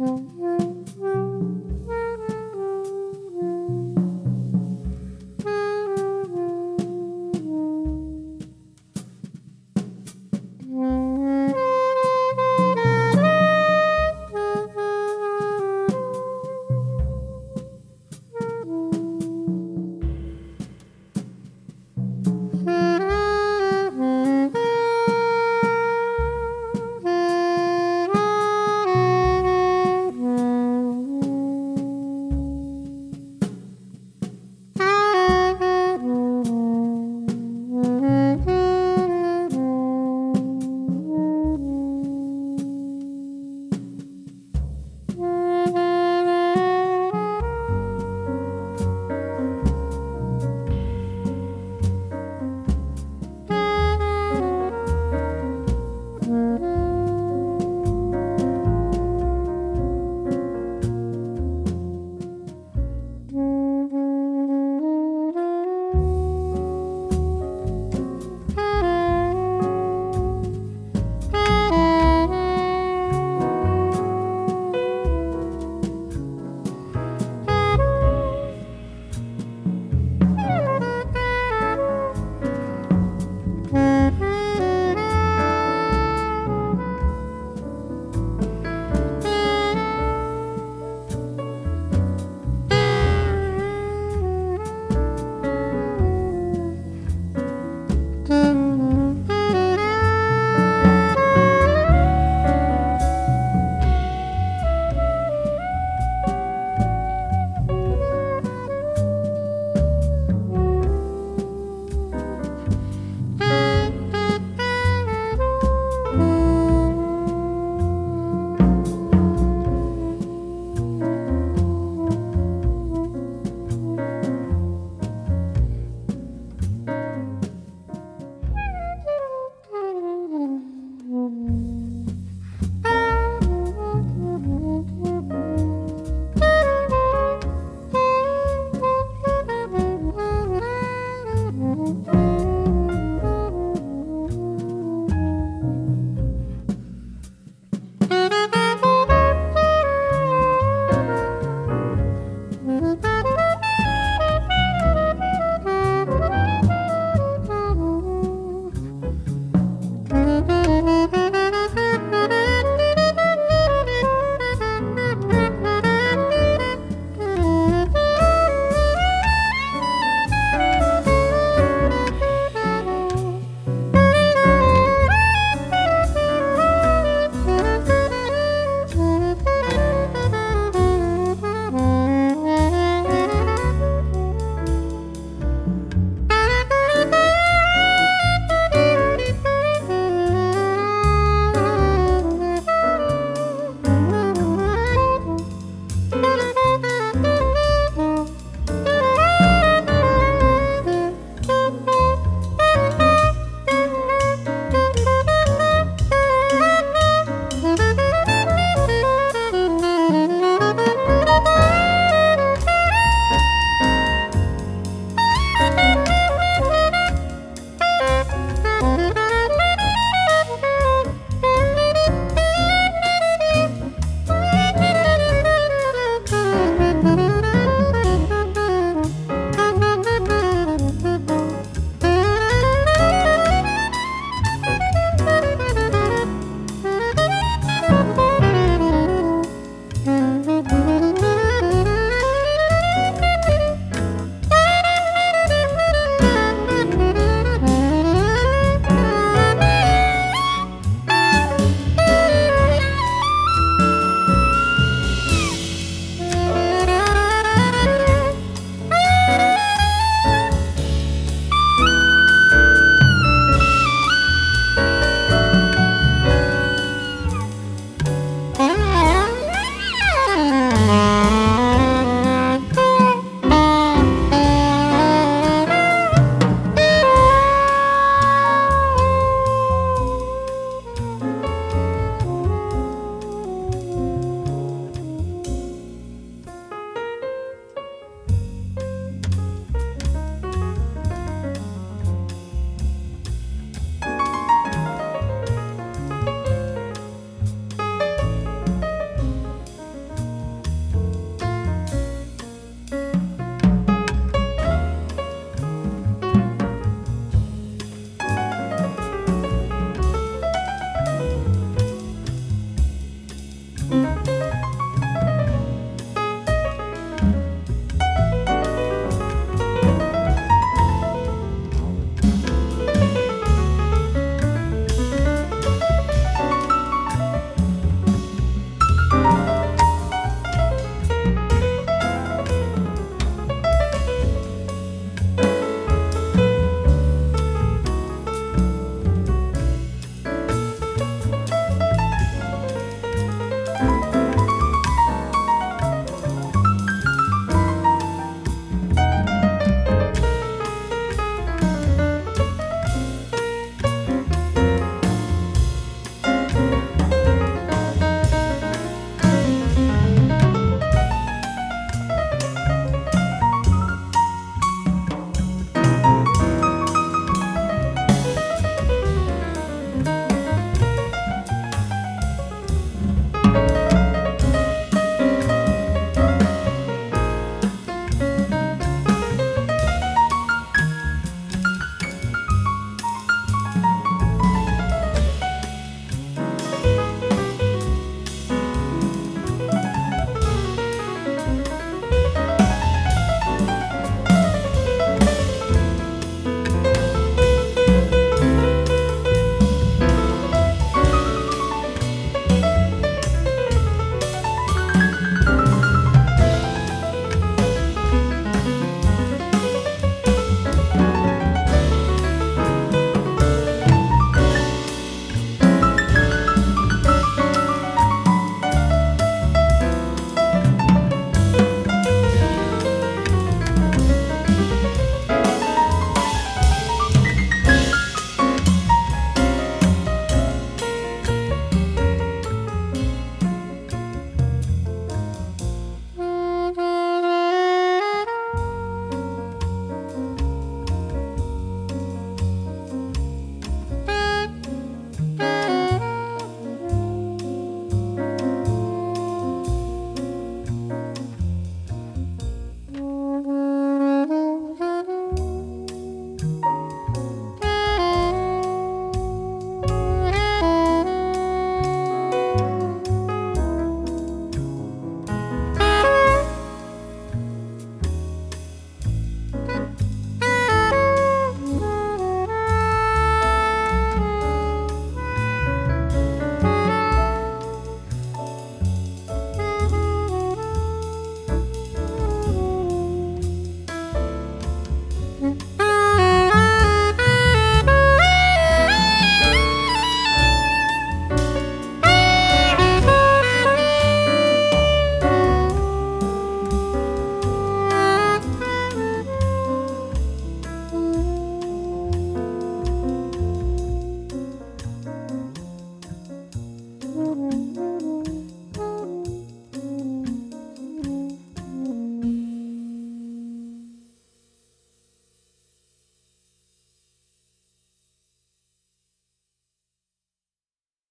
[0.00, 0.29] Mm-hmm.